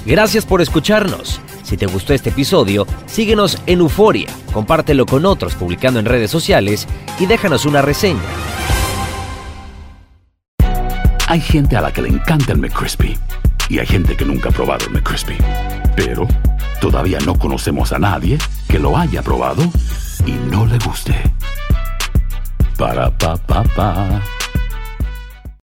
Gracias 0.06 0.46
por 0.46 0.62
escucharnos. 0.62 1.40
Si 1.64 1.78
te 1.78 1.86
gustó 1.86 2.14
este 2.14 2.30
episodio, 2.30 2.86
síguenos 3.06 3.58
en 3.66 3.80
Euforia, 3.80 4.28
compártelo 4.52 5.06
con 5.06 5.26
otros 5.26 5.56
publicando 5.56 6.00
en 6.00 6.06
redes 6.06 6.30
sociales 6.30 6.88
y 7.20 7.26
déjanos 7.26 7.66
una 7.66 7.82
reseña. 7.82 8.20
Hay 11.28 11.40
gente 11.40 11.78
a 11.78 11.82
la 11.82 11.94
que 11.94 12.02
le 12.02 12.10
encanta 12.10 12.52
el 12.52 12.58
McCrispy 12.58 13.18
y 13.70 13.80
hay 13.80 13.86
gente 13.86 14.18
que 14.18 14.26
nunca 14.26 14.50
ha 14.50 14.52
probado 14.52 14.86
el 14.86 14.92
McCrispy. 14.92 15.38
Pero 15.96 16.28
todavía 16.82 17.20
no 17.26 17.40
conocemos 17.40 17.94
a 17.94 18.00
nadie 18.00 18.38
que 18.68 18.80
lo 18.80 18.98
haya 18.98 19.22
probado 19.22 19.64
y 20.26 20.32
no 20.32 20.66
le 20.66 20.78
guste. 20.80 21.16
Para 22.78 23.18
pa 23.18 23.38
pa 23.38 23.64
pa. 23.64 24.22